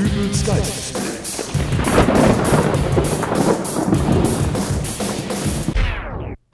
[0.00, 1.50] Dübels Geistesblitz.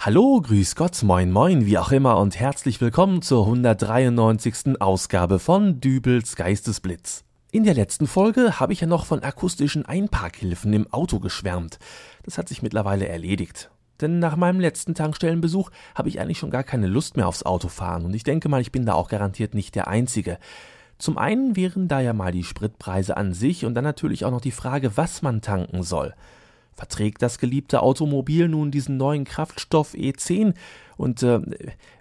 [0.01, 4.81] Hallo, grüß Gott, moin moin, wie auch immer und herzlich willkommen zur 193.
[4.81, 7.23] Ausgabe von Dübels Geistesblitz.
[7.53, 11.79] In der letzten Folge habe ich ja noch von akustischen Einparkhilfen im Auto geschwärmt.
[12.25, 13.71] Das hat sich mittlerweile erledigt.
[14.01, 18.07] Denn nach meinem letzten Tankstellenbesuch habe ich eigentlich schon gar keine Lust mehr aufs Autofahren
[18.07, 20.39] und ich denke mal, ich bin da auch garantiert nicht der Einzige.
[20.99, 24.41] Zum einen wären da ja mal die Spritpreise an sich und dann natürlich auch noch
[24.41, 26.15] die Frage, was man tanken soll.
[26.75, 30.55] Verträgt das geliebte Automobil nun diesen neuen Kraftstoff E10?
[30.99, 31.41] Und äh,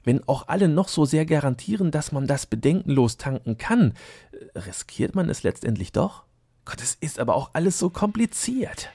[0.04, 3.94] wenn auch alle noch so sehr garantieren, dass man das bedenkenlos tanken kann,
[4.56, 6.24] riskiert man es letztendlich doch?
[6.66, 8.90] Gott, es ist aber auch alles so kompliziert.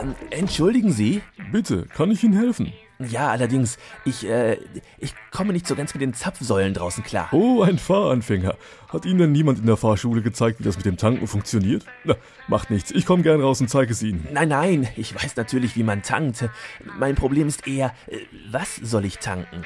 [0.00, 1.22] Ähm, entschuldigen Sie?
[1.50, 2.72] Bitte, kann ich Ihnen helfen?
[3.08, 4.58] Ja, allerdings, ich, äh,
[4.98, 7.28] ich komme nicht so ganz mit den Zapfsäulen draußen klar.
[7.32, 8.56] Oh, ein Fahranfänger.
[8.88, 11.84] Hat Ihnen denn niemand in der Fahrschule gezeigt, wie das mit dem Tanken funktioniert?
[12.04, 12.14] Na,
[12.48, 12.90] macht nichts.
[12.90, 14.26] Ich komme gern raus und zeige es Ihnen.
[14.32, 16.48] Nein, nein, ich weiß natürlich, wie man tankt.
[16.98, 18.18] Mein Problem ist eher, äh,
[18.50, 19.64] was soll ich tanken?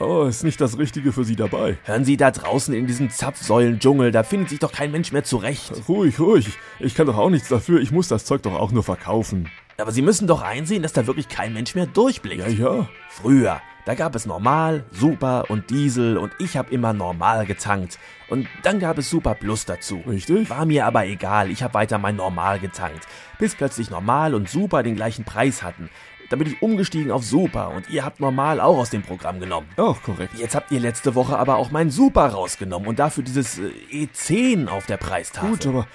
[0.00, 1.78] Oh, ist nicht das Richtige für Sie dabei.
[1.84, 5.72] Hören Sie da draußen in diesem Zapfsäulendschungel, da findet sich doch kein Mensch mehr zurecht.
[5.88, 6.58] Ruhig, ruhig.
[6.80, 7.80] Ich kann doch auch nichts dafür.
[7.80, 9.48] Ich muss das Zeug doch auch nur verkaufen.
[9.78, 12.48] Aber Sie müssen doch einsehen, dass da wirklich kein Mensch mehr durchblickt.
[12.48, 12.88] Ja, ja.
[13.08, 17.98] Früher, da gab es Normal, Super und Diesel und ich habe immer Normal getankt.
[18.28, 20.02] Und dann gab es Super Plus dazu.
[20.06, 20.48] Richtig?
[20.48, 23.06] War mir aber egal, ich habe weiter mein Normal getankt.
[23.38, 25.90] Bis plötzlich Normal und Super den gleichen Preis hatten.
[26.30, 29.68] Da bin ich umgestiegen auf Super und ihr habt Normal auch aus dem Programm genommen.
[29.76, 30.32] Auch korrekt.
[30.38, 34.68] Jetzt habt ihr letzte Woche aber auch mein Super rausgenommen und dafür dieses äh, E10
[34.68, 35.50] auf der Preistafel.
[35.50, 35.86] Gut, aber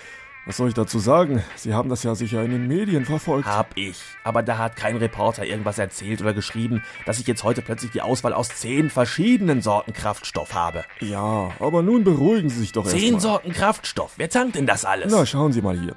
[0.46, 1.44] was soll ich dazu sagen?
[1.56, 3.48] Sie haben das ja sicher in den Medien verfolgt.
[3.48, 4.00] Hab ich.
[4.24, 8.02] Aber da hat kein Reporter irgendwas erzählt oder geschrieben, dass ich jetzt heute plötzlich die
[8.02, 10.86] Auswahl aus zehn verschiedenen Sorten Kraftstoff habe.
[11.02, 13.22] Ja, aber nun beruhigen Sie sich doch Zehn erstmal.
[13.22, 14.14] Sorten Kraftstoff.
[14.18, 15.12] Wer tankt denn das alles?
[15.12, 15.96] Na, schauen Sie mal hier.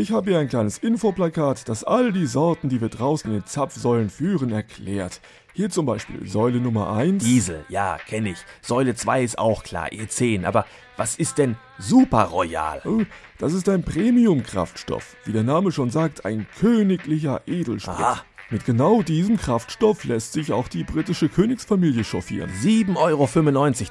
[0.00, 3.46] Ich habe hier ein kleines Infoplakat, das all die Sorten, die wir draußen in den
[3.46, 5.20] Zapfsäulen führen, erklärt.
[5.54, 7.24] Hier zum Beispiel Säule Nummer 1.
[7.24, 8.38] Diesel, ja, kenne ich.
[8.62, 10.44] Säule 2 ist auch klar, E10.
[10.44, 12.80] Aber was ist denn Super Royal?
[12.84, 13.02] Oh,
[13.38, 15.16] das ist ein Premium-Kraftstoff.
[15.24, 17.98] Wie der Name schon sagt, ein königlicher Edelsprit.
[17.98, 18.22] Aha.
[18.50, 22.50] Mit genau diesem Kraftstoff lässt sich auch die britische Königsfamilie chauffieren.
[22.62, 23.28] 7,95 Euro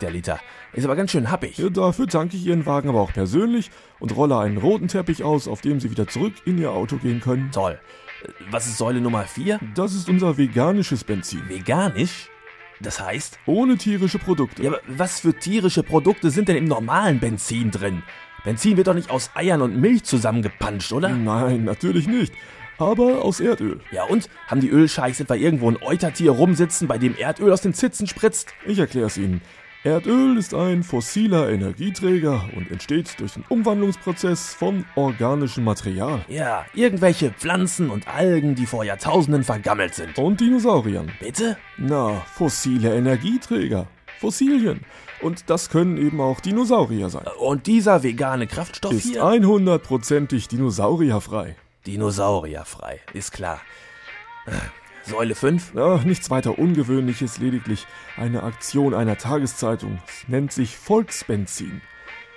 [0.01, 0.39] der Liter.
[0.73, 1.59] Ist aber ganz schön happig.
[1.59, 3.69] Ja, dafür tanke ich Ihren Wagen aber auch persönlich
[3.99, 7.21] und rolle einen roten Teppich aus, auf dem Sie wieder zurück in Ihr Auto gehen
[7.21, 7.51] können.
[7.51, 7.79] Toll.
[8.49, 9.59] Was ist Säule Nummer 4?
[9.75, 11.47] Das ist unser veganisches Benzin.
[11.47, 12.31] Veganisch?
[12.79, 13.37] Das heißt?
[13.45, 14.63] Ohne tierische Produkte.
[14.63, 18.01] Ja, aber was für tierische Produkte sind denn im normalen Benzin drin?
[18.43, 21.09] Benzin wird doch nicht aus Eiern und Milch zusammengepanscht, oder?
[21.09, 22.33] Nein, natürlich nicht.
[22.77, 23.79] Aber aus Erdöl.
[23.91, 24.29] Ja und?
[24.47, 28.53] Haben die Ölscheichs etwa irgendwo ein Eutertier rumsitzen, bei dem Erdöl aus den Zitzen spritzt?
[28.65, 29.41] Ich erkläre es Ihnen.
[29.83, 36.25] Erdöl ist ein fossiler Energieträger und entsteht durch den Umwandlungsprozess von organischem Material.
[36.27, 40.17] Ja, irgendwelche Pflanzen und Algen, die vor Jahrtausenden vergammelt sind.
[40.17, 41.11] Und Dinosauriern.
[41.19, 41.57] Bitte?
[41.77, 43.87] Na, fossile Energieträger.
[44.19, 44.81] Fossilien.
[45.21, 47.25] Und das können eben auch Dinosaurier sein.
[47.39, 49.23] Und dieser vegane Kraftstoff Ist hier?
[49.23, 51.55] 100%ig dinosaurierfrei.
[51.87, 53.61] Dinosaurierfrei, ist klar.
[55.03, 55.73] Säule 5?
[55.73, 57.87] Ja, nichts weiter Ungewöhnliches, lediglich
[58.17, 59.99] eine Aktion einer Tageszeitung.
[60.05, 61.81] Es nennt sich Volksbenzin.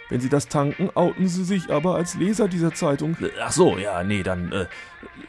[0.08, 3.16] Wenn Sie das tanken, outen Sie sich aber als Leser dieser Zeitung.
[3.40, 4.52] Ach so, ja, nee, dann.
[4.52, 4.66] Äh,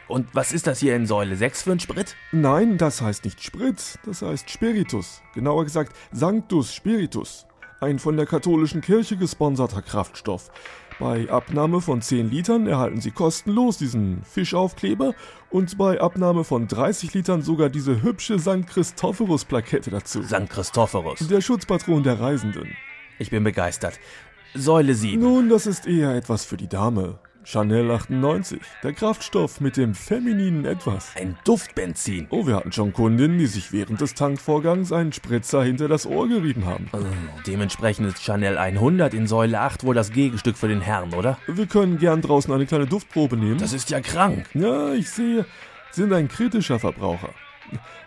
[0.07, 2.15] und was ist das hier in Säule 6 für ein Sprit?
[2.31, 5.21] Nein, das heißt nicht Sprit, das heißt Spiritus.
[5.33, 7.47] Genauer gesagt Sanctus Spiritus.
[7.79, 10.51] Ein von der katholischen Kirche gesponserter Kraftstoff.
[11.01, 15.15] Bei Abnahme von 10 Litern erhalten Sie kostenlos diesen Fischaufkleber
[15.49, 18.67] und bei Abnahme von 30 Litern sogar diese hübsche St.
[18.67, 20.21] Christophorus-Plakette dazu.
[20.21, 20.47] St.
[20.47, 21.27] Christophorus.
[21.27, 22.77] Der Schutzpatron der Reisenden.
[23.17, 23.99] Ich bin begeistert.
[24.53, 25.19] Säule 7.
[25.19, 27.17] Nun, das ist eher etwas für die Dame.
[27.43, 31.11] Chanel 98, der Kraftstoff mit dem femininen Etwas.
[31.15, 32.27] Ein Duftbenzin.
[32.29, 36.27] Oh, wir hatten schon Kundinnen, die sich während des Tankvorgangs einen Spritzer hinter das Ohr
[36.27, 36.89] gerieben haben.
[36.93, 36.99] Äh,
[37.47, 41.39] Dementsprechend ist Chanel 100 in Säule 8 wohl das Gegenstück für den Herrn, oder?
[41.47, 43.57] Wir können gern draußen eine kleine Duftprobe nehmen.
[43.57, 44.47] Das ist ja krank.
[44.53, 45.45] ja, ich sehe,
[45.91, 47.29] Sie sind ein kritischer Verbraucher.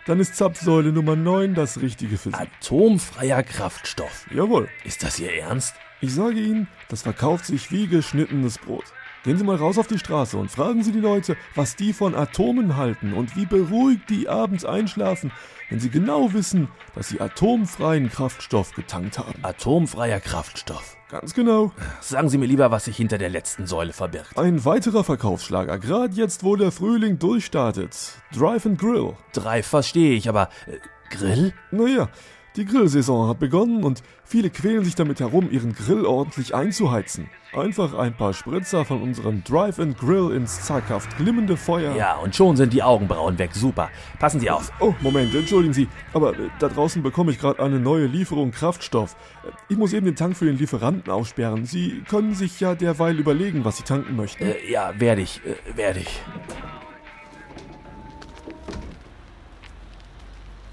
[0.05, 2.35] Dann ist Zapfsäule Nummer 9 das Richtige für Sie.
[2.35, 4.27] Atomfreier Kraftstoff.
[4.31, 4.69] Jawohl.
[4.85, 5.75] Ist das Ihr Ernst?
[6.01, 8.85] Ich sage Ihnen, das verkauft sich wie geschnittenes Brot.
[9.25, 12.13] Gehen Sie mal raus auf die Straße und fragen Sie die Leute, was die von
[12.13, 15.31] Atomen halten und wie beruhigt die abends einschlafen,
[15.71, 19.33] wenn sie genau wissen, dass sie atomfreien Kraftstoff getankt haben.
[19.41, 20.95] Atomfreier Kraftstoff.
[21.09, 21.71] Ganz genau.
[22.01, 24.37] Sagen Sie mir lieber, was sich hinter der letzten Säule verbirgt.
[24.37, 28.19] Ein weiterer Verkaufsschlager, gerade jetzt, wo der Frühling durchstartet.
[28.31, 29.13] Drive and Grill.
[29.33, 30.77] Drei verstehe ich, aber äh,
[31.09, 31.51] Grill?
[31.71, 32.09] Naja,
[32.55, 37.29] Die Grillsaison hat begonnen und viele quälen sich damit herum, ihren Grill ordentlich einzuheizen.
[37.53, 41.95] Einfach ein paar Spritzer von unserem Drive-and-Grill ins zaghaft glimmende Feuer.
[41.95, 43.51] Ja, und schon sind die Augenbrauen weg.
[43.53, 43.89] Super.
[44.19, 44.71] Passen Sie auf.
[44.79, 49.15] Oh, Moment, entschuldigen Sie, aber äh, da draußen bekomme ich gerade eine neue Lieferung Kraftstoff.
[49.43, 51.65] Äh, Ich muss eben den Tank für den Lieferanten aussperren.
[51.65, 54.43] Sie können sich ja derweil überlegen, was Sie tanken möchten.
[54.45, 56.21] Äh, ja, werde ich, äh, werde ich.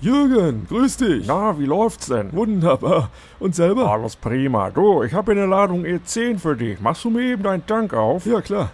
[0.03, 1.29] Jürgen, grüß dich.
[1.29, 2.33] Na, wie läuft's denn?
[2.33, 3.09] Wunderbar.
[3.39, 3.89] Und selber?
[3.93, 4.69] Alles prima.
[4.69, 6.81] Du, ich habe eine Ladung E10 für dich.
[6.81, 8.27] Machst du mir eben deinen Tank auf?
[8.27, 8.73] Ja, klar.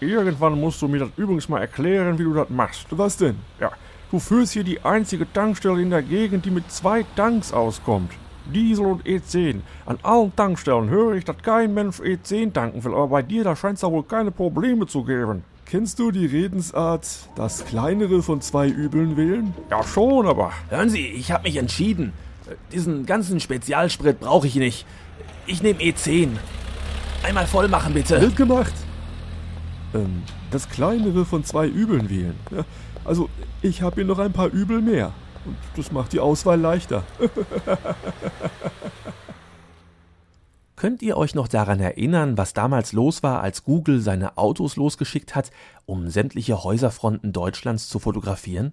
[0.00, 2.86] Irgendwann musst du mir das übrigens mal erklären, wie du das machst.
[2.92, 3.36] Was denn?
[3.60, 3.72] Ja,
[4.10, 8.12] du führst hier die einzige Tankstelle in der Gegend, die mit zwei Tanks auskommt.
[8.54, 9.60] Diesel und E10.
[9.84, 13.54] An allen Tankstellen höre ich, dass kein Mensch E10 tanken will, aber bei dir, da
[13.54, 15.44] scheint es da wohl keine Probleme zu geben.
[15.68, 19.52] Kennst du die Redensart, das kleinere von zwei Übeln wählen?
[19.70, 20.50] Ja, schon, aber.
[20.70, 22.14] Hören Sie, ich habe mich entschieden.
[22.72, 24.86] Diesen ganzen Spezialsprit brauche ich nicht.
[25.46, 26.30] Ich nehme E10.
[27.22, 28.18] Einmal voll machen, bitte.
[28.18, 28.72] Wird gemacht.
[29.92, 32.36] Ähm, das kleinere von zwei Übeln wählen.
[32.50, 32.64] Ja,
[33.04, 33.28] also,
[33.60, 35.12] ich habe hier noch ein paar Übel mehr.
[35.44, 37.04] Und das macht die Auswahl leichter.
[40.78, 45.34] Könnt ihr euch noch daran erinnern, was damals los war, als Google seine Autos losgeschickt
[45.34, 45.50] hat,
[45.86, 48.72] um sämtliche Häuserfronten Deutschlands zu fotografieren?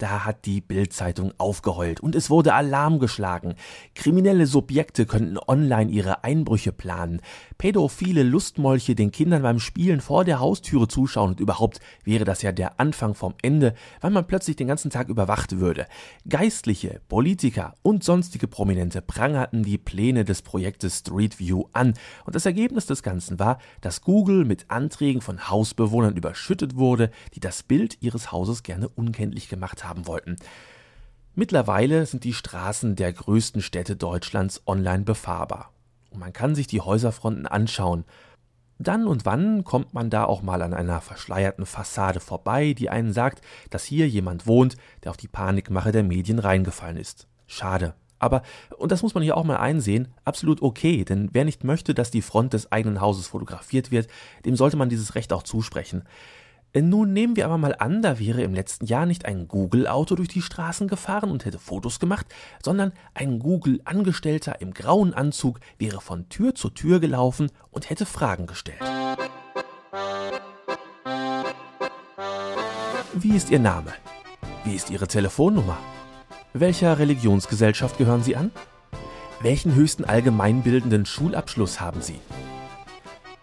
[0.00, 3.54] Da hat die Bild-Zeitung aufgeheult und es wurde Alarm geschlagen.
[3.94, 7.20] Kriminelle Subjekte könnten online ihre Einbrüche planen.
[7.58, 12.50] Pädophile Lustmolche den Kindern beim Spielen vor der Haustüre zuschauen und überhaupt wäre das ja
[12.50, 15.86] der Anfang vom Ende, weil man plötzlich den ganzen Tag überwacht würde.
[16.26, 21.92] Geistliche, Politiker und sonstige Prominente prangerten die Pläne des Projektes Street View an
[22.24, 27.40] und das Ergebnis des Ganzen war, dass Google mit Anträgen von Hausbewohnern überschüttet wurde, die
[27.40, 30.36] das Bild ihres Hauses gerne unkenntlich gemacht haben wollten.
[31.34, 35.72] Mittlerweile sind die Straßen der größten Städte Deutschlands online befahrbar.
[36.10, 38.04] Und man kann sich die Häuserfronten anschauen.
[38.78, 43.12] Dann und wann kommt man da auch mal an einer verschleierten Fassade vorbei, die einen
[43.12, 47.28] sagt, dass hier jemand wohnt, der auf die Panikmache der Medien reingefallen ist.
[47.46, 47.94] Schade.
[48.18, 48.42] Aber,
[48.76, 52.10] und das muss man hier auch mal einsehen, absolut okay, denn wer nicht möchte, dass
[52.10, 54.08] die Front des eigenen Hauses fotografiert wird,
[54.44, 56.04] dem sollte man dieses Recht auch zusprechen.
[56.72, 60.28] Nun nehmen wir aber mal an, da wäre im letzten Jahr nicht ein Google-Auto durch
[60.28, 62.26] die Straßen gefahren und hätte Fotos gemacht,
[62.62, 68.46] sondern ein Google-Angestellter im grauen Anzug wäre von Tür zu Tür gelaufen und hätte Fragen
[68.46, 68.80] gestellt.
[73.14, 73.92] Wie ist Ihr Name?
[74.64, 75.76] Wie ist Ihre Telefonnummer?
[76.52, 78.52] Welcher Religionsgesellschaft gehören Sie an?
[79.42, 82.20] Welchen höchsten allgemeinbildenden Schulabschluss haben Sie?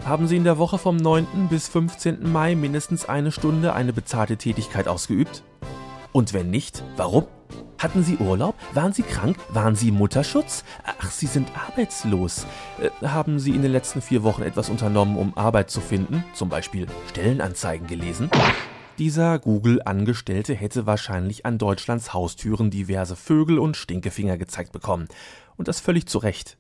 [0.08, 1.50] Haben Sie in der Woche vom 9.
[1.50, 2.32] bis 15.
[2.32, 5.44] Mai mindestens eine Stunde eine bezahlte Tätigkeit ausgeübt?
[6.14, 7.28] Und wenn nicht, warum?
[7.78, 8.56] Hatten Sie Urlaub?
[8.74, 9.36] Waren Sie krank?
[9.50, 10.64] Waren Sie Mutterschutz?
[10.86, 12.48] Ach, Sie sind arbeitslos.
[12.80, 16.24] Äh, haben Sie in den letzten vier Wochen etwas unternommen, um Arbeit zu finden?
[16.34, 18.30] Zum Beispiel Stellenanzeigen gelesen?
[18.98, 25.10] Dieser Google-Angestellte hätte wahrscheinlich an Deutschlands Haustüren diverse Vögel und Stinkefinger gezeigt bekommen.
[25.58, 26.58] Und das völlig zu Recht.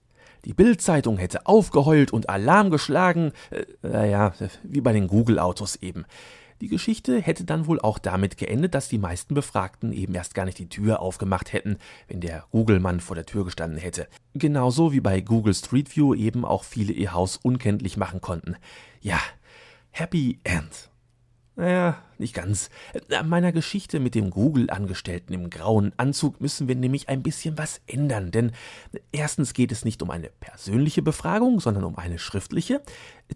[0.47, 4.31] Die Bild-Zeitung hätte aufgeheult und Alarm geschlagen, äh, naja,
[4.63, 6.05] wie bei den Google-Autos eben.
[6.61, 10.45] Die Geschichte hätte dann wohl auch damit geendet, dass die meisten Befragten eben erst gar
[10.45, 11.75] nicht die Tür aufgemacht hätten,
[12.07, 14.07] wenn der Google-Mann vor der Tür gestanden hätte.
[14.35, 18.55] Genauso wie bei Google Street View eben auch viele ihr Haus unkenntlich machen konnten.
[19.01, 19.19] Ja,
[19.91, 20.89] Happy End.
[21.59, 22.69] Naja, nicht ganz.
[23.09, 27.81] An meiner Geschichte mit dem Google-Angestellten im grauen Anzug müssen wir nämlich ein bisschen was
[27.87, 28.51] ändern, denn
[29.11, 32.83] erstens geht es nicht um eine persönliche Befragung, sondern um eine schriftliche.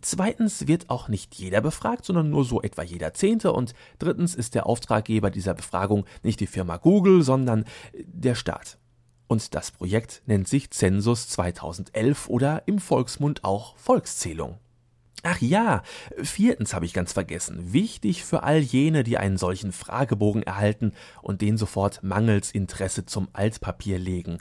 [0.02, 3.54] Zweitens wird auch nicht jeder befragt, sondern nur so etwa jeder Zehnte.
[3.54, 7.66] Und drittens ist der Auftraggeber dieser Befragung nicht die Firma Google, sondern
[8.06, 8.78] der Staat.
[9.26, 14.60] Und das Projekt nennt sich Zensus 2011 oder im Volksmund auch Volkszählung.
[15.24, 15.84] Ach ja,
[16.18, 17.74] viertens habe ich ganz vergessen.
[17.74, 23.28] Wichtig für all jene, die einen solchen Fragebogen erhalten und den sofort mangels Interesse zum
[23.34, 24.40] Altpapier legen.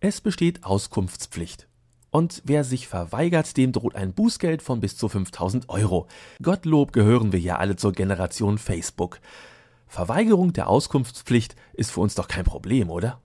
[0.00, 1.68] Es besteht Auskunftspflicht.
[2.10, 6.08] Und wer sich verweigert, dem droht ein Bußgeld von bis zu 5000 Euro.
[6.42, 9.20] Gottlob gehören wir ja alle zur Generation Facebook.
[9.86, 13.20] Verweigerung der Auskunftspflicht ist für uns doch kein Problem, oder?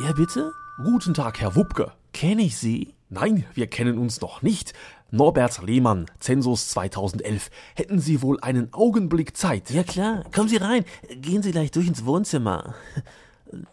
[0.00, 0.52] Ja, bitte?
[0.78, 1.92] Guten Tag, Herr Wupke.
[2.12, 2.94] Kenne ich Sie?
[3.10, 4.72] Nein, wir kennen uns noch nicht.
[5.10, 7.50] Norbert Lehmann, Zensus 2011.
[7.74, 9.70] Hätten Sie wohl einen Augenblick Zeit?
[9.70, 10.84] Ja klar, kommen Sie rein.
[11.08, 12.74] Gehen Sie gleich durch ins Wohnzimmer.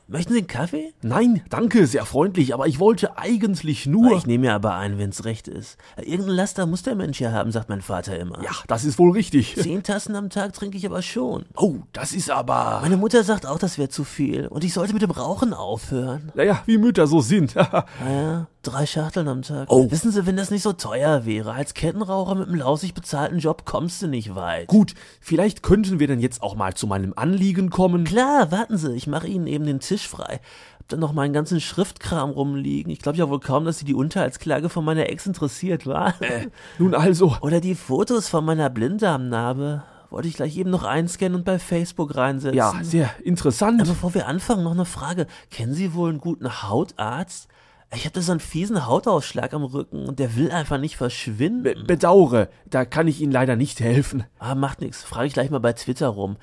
[0.08, 0.94] Möchten Sie einen Kaffee?
[1.02, 4.18] Nein, danke, sehr freundlich, aber ich wollte eigentlich nur.
[4.18, 5.78] Ich nehme mir aber ein, wenn's recht ist.
[5.98, 8.42] Irgendein Laster muss der Mensch ja haben, sagt mein Vater immer.
[8.44, 9.56] Ja, das ist wohl richtig.
[9.60, 11.46] Zehn Tassen am Tag trinke ich aber schon.
[11.56, 12.80] Oh, das ist aber.
[12.82, 14.48] Meine Mutter sagt auch, das wäre zu viel.
[14.48, 16.32] Und ich sollte mit dem Rauchen aufhören.
[16.36, 17.56] Naja, wie Mütter so sind.
[18.06, 19.68] Naja, drei Schachteln am Tag.
[19.70, 19.90] Oh.
[19.92, 23.66] Wissen Sie, wenn das nicht so teuer wäre, als Kettenraucher mit einem lausig bezahlten Job
[23.66, 24.68] kommst du nicht weit.
[24.68, 28.04] Gut, vielleicht könnten wir dann jetzt auch mal zu meinem Anliegen kommen.
[28.04, 30.40] Klar, warten Sie, ich mache Ihnen eben den Tisch frei.
[30.80, 32.92] Hab dann noch meinen ganzen Schriftkram rumliegen.
[32.92, 36.20] Ich glaube ja wohl kaum, dass Sie die Unterhaltsklage von meiner Ex interessiert war.
[36.22, 36.48] Äh,
[36.80, 37.36] nun also.
[37.42, 39.84] Oder die Fotos von meiner Blinddarmnarbe.
[40.10, 42.58] Wollte ich gleich eben noch einscannen und bei Facebook reinsetzen.
[42.58, 43.82] Ja, sehr interessant.
[43.82, 45.28] Aber bevor wir anfangen, noch eine Frage.
[45.50, 47.50] Kennen Sie wohl einen guten Hautarzt?
[47.96, 51.64] Ich hatte so einen fiesen Hautausschlag am Rücken und der will einfach nicht verschwinden.
[51.64, 54.26] Be bedauere, da kann ich Ihnen leider nicht helfen.
[54.38, 55.04] ah, macht nichts.
[55.04, 56.38] Frage ich gleich mal bei Twitter rum.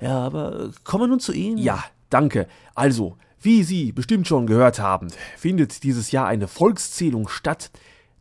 [0.00, 1.58] Ja, aber kommen wir nun zu Ihnen?
[1.58, 2.46] Ja, danke.
[2.74, 7.70] Also, wie Sie bestimmt schon gehört haben, findet dieses Jahr eine Volkszählung statt.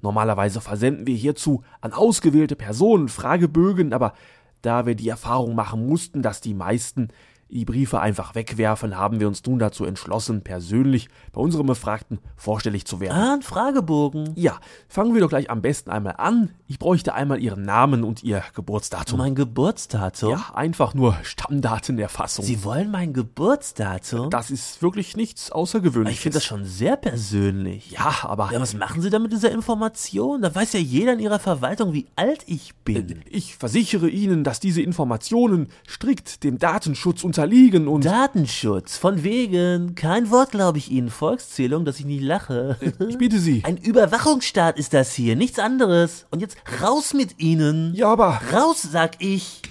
[0.02, 4.14] Normalerweise versenden wir hierzu an ausgewählte Personen Fragebögen, aber
[4.62, 7.10] da wir die Erfahrung machen mussten, dass die meisten
[7.50, 12.86] die Briefe einfach wegwerfen, haben wir uns nun dazu entschlossen, persönlich bei unserem Befragten vorstellig
[12.86, 13.18] zu werden.
[13.18, 14.32] Ah, ein Fragebogen.
[14.36, 16.52] Ja, fangen wir doch gleich am besten einmal an.
[16.68, 19.18] Ich bräuchte einmal Ihren Namen und Ihr Geburtsdatum.
[19.20, 20.32] Mein Geburtsdatum?
[20.32, 22.44] ja, einfach nur Stammdatenerfassung.
[22.46, 24.30] Sie wollen mein Geburtsdatum?
[24.30, 26.18] das ist wirklich nichts Außergewöhnliches.
[26.18, 27.92] ich finde das schon sehr persönlich.
[27.92, 30.42] Ja, aber Ja, was machen Sie da mit dieser Information?
[30.42, 33.22] Da weiß ja jeder in Ihrer Verwaltung, wie alt ich bin.
[33.30, 39.94] ich versichere Ihnen, dass diese Informationen strikt dem Datenschutz unterliegen und Datenschutz, von wegen.
[39.94, 41.12] Kein Wort glaube ich Ihnen.
[41.12, 42.78] Volkszählung, dass ich nicht lache.
[43.08, 43.64] ich bitte Sie.
[43.64, 46.26] Ein Überwachungsstaat ist das hier, nichts anderes.
[46.32, 47.94] Und jetzt raus mit Ihnen.
[47.94, 49.62] Ja, aber Raus, sag ich.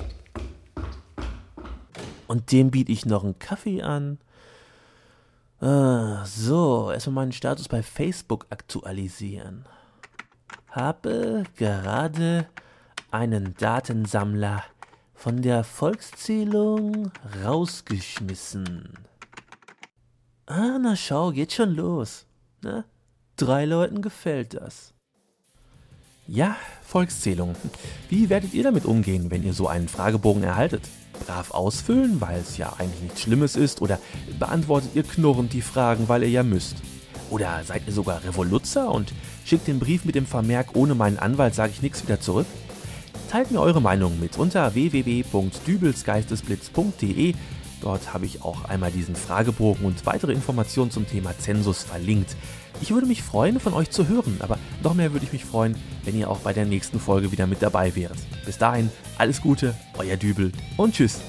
[2.29, 4.19] Und dem biete ich noch einen Kaffee an.
[5.61, 9.65] Ah, so, erstmal meinen Status bei Facebook aktualisieren.
[10.71, 12.47] Habe gerade
[13.11, 14.63] einen Datensammler
[15.17, 17.11] von der Volkszählung
[17.45, 18.91] rausgeschmissen.
[20.47, 22.27] Ah, na schau, geht schon los.
[22.63, 22.85] Na,
[23.37, 24.93] drei Leuten gefällt das.
[26.29, 27.57] ja, Volkszählung.
[28.09, 30.83] Wie werdet ihr damit umgehen, wenn ihr so einen Fragebogen erhaltet?
[31.27, 33.99] Brav ausfüllen, weil es ja eigentlich nichts Schlimmes ist, oder
[34.39, 36.77] beantwortet ihr knurrend die Fragen, weil ihr ja müsst?
[37.31, 39.13] Oder seid ihr sogar Revoluzzer und
[39.45, 42.47] schickt den Brief mit dem Vermerk, ohne meinen Anwalt sage ich nichts wieder zurück?
[43.31, 47.35] Teilt mir eure Meinung mit unter www.dübelsgeistesblitz.de.
[47.81, 52.35] Dort habe ich auch einmal diesen Fragebogen und weitere Informationen zum Thema Zensus verlinkt.
[52.81, 55.77] Ich würde mich freuen, von euch zu hören, aber noch mehr würde ich mich freuen,
[56.05, 58.19] wenn ihr auch bei der nächsten Folge wieder mit dabei wärt.
[58.45, 61.21] Bis dahin, alles Gute, euer Dübel und tschüss.